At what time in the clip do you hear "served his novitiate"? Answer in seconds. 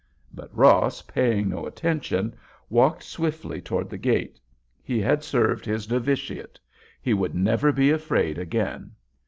5.23-6.59